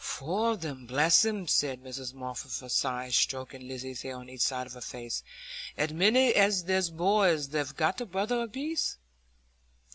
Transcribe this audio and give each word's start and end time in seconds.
"Four 0.03 0.53
of 0.53 0.65
'em, 0.65 0.87
bless 0.87 1.23
'em!" 1.25 1.47
said 1.47 1.83
Mrs 1.83 2.15
Moss, 2.15 2.43
with 2.43 2.59
a 2.63 2.71
sigh, 2.71 3.09
stroking 3.09 3.67
Lizzy's 3.67 4.01
hair 4.01 4.15
on 4.15 4.29
each 4.29 4.41
side 4.41 4.65
of 4.65 4.73
her 4.73 4.81
forehead; 4.81 5.21
"as 5.77 5.93
many 5.93 6.33
as 6.33 6.63
there's 6.63 6.89
boys. 6.89 7.49
They've 7.49 7.75
got 7.75 8.01
a 8.01 8.07
brother 8.07 8.41
apiece." 8.41 8.97